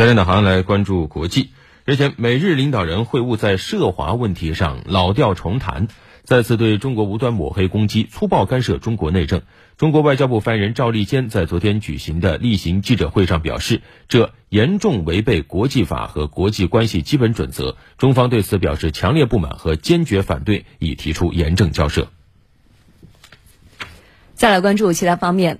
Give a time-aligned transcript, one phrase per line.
[0.00, 1.50] 焦点导航来关注国际。
[1.84, 5.88] 日前，美日领导人会晤在涉华问题上老调重弹，
[6.24, 9.42] 再次对中国无端抹黑攻击、粗暴干涉中国内政。
[9.76, 22.08] 中国外交部发言人赵立坚在昨天举行的例行记者会上表示，这严重违背国际法和国际关系基本准则，中方对此表示强烈不满和坚决反对，已提出严正交涉。
[24.32, 25.58] 再来关注其他方面。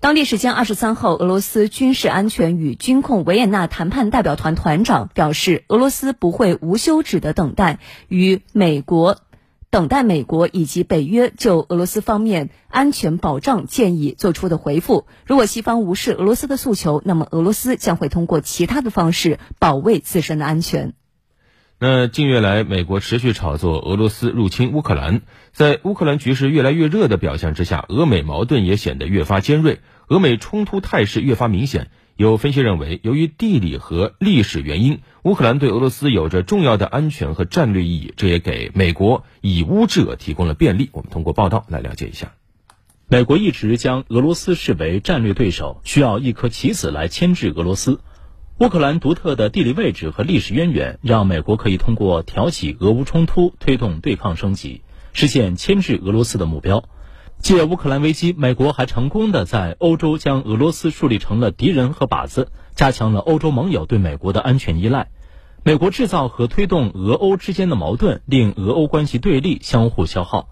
[0.00, 9.18] 当地时间二十三号，俄罗斯军事安全与军控维也纳谈判代表团团长表示，俄罗斯不会无休止的等待与美国
[9.70, 15.06] 等待美国以及北约就俄罗斯方面安全保障建议做出的回复。
[15.26, 20.94] 如果西方无视俄罗斯的诉求，那么俄罗斯将会通过其他的方式保卫自身的安全。
[21.80, 29.78] 那近月来，美国持续炒作俄罗斯入侵乌克兰，在乌克兰局势越来越热的表象之下，俄美矛盾也显得越发尖锐，
[30.08, 31.88] 俄美冲突态势越发明显。
[32.16, 40.90] 有分析认为，由于地理和历史原因，乌克兰对俄罗斯有着重要的安全和战略意义，这也给美国以乌制俄提供了便利。
[40.92, 42.32] 我们通过报道来了解一下。
[43.06, 48.00] 美国一直将俄罗斯视为战略对手，需要一颗棋子来牵制俄罗斯。
[48.60, 56.82] 乌克兰独特的地理位置和历史渊源，让美国可以通过挑起俄乌冲突，推动对抗升级，实现牵制俄罗斯的目标。
[57.38, 65.06] 借乌克兰危机，美国还成功的在欧洲将俄罗斯树立成了敌人和靶子，加强了欧洲盟友对美国的安全依赖。
[65.62, 70.48] 美国制造和推动俄欧之间的矛盾，令俄欧关系对立，相互消耗。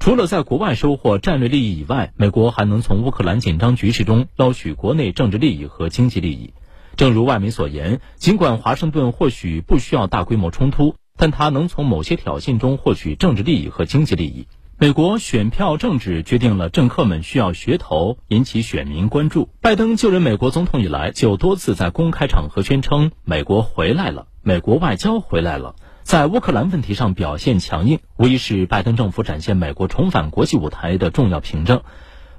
[0.00, 6.52] 除了在国外收获战略利益以外，美国还能从乌克兰紧张局势中捞取国内政治利益和经济利益。
[6.96, 14.46] 正如外媒所言，尽管华盛顿或许不需要大规模冲突，但他能从某些挑衅中获取政治利益和经济利益。
[14.76, 19.48] 美国选票政治决定了政客们需要噱头引起选民关注。
[19.60, 25.76] 拜登就任美国总统以来，就多次在公开场合宣称“美国回来了，美国外交回来了”。
[26.02, 31.80] 在乌克兰问题上表现强硬，无疑是拜登政府展现美国重返国际舞台的重要凭证。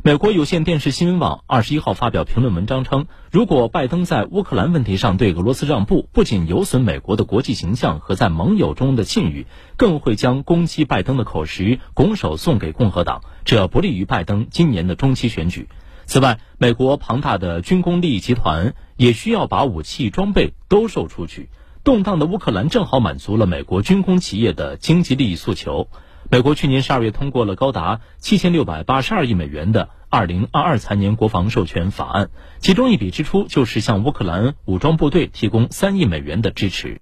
[0.05, 15.67] 美国有线电视新闻网二十一号发表评论文章称，如果拜登在乌克兰问题上对俄罗斯让步，不仅有损美国的国际形象和在盟友中的信誉，更会将攻击拜登的口实拱手送给共和党，这不利于拜登今年的中期选举。
[16.05, 21.49] 此外，美国庞大的军工利益集团也需要把武器装备兜售出去。
[21.83, 25.87] 动荡的乌克兰正好满足了美国军工企业的经济利益诉求。
[26.31, 37.01] 美国去年十二月通过了高达七千六百八十二亿美元的二零二二财年国防授权法案，其中一笔支出就是向乌克兰武装部队提供三亿美元的支持。